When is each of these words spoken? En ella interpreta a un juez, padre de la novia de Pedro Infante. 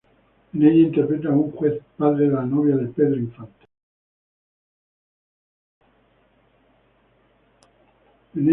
En 0.55 0.63
ella 0.63 0.87
interpreta 0.87 1.29
a 1.29 1.33
un 1.33 1.51
juez, 1.51 1.79
padre 1.95 2.23
de 2.25 2.31
la 2.31 2.41
novia 2.43 2.75
de 2.75 2.87
Pedro 2.87 3.17
Infante. 3.17 3.67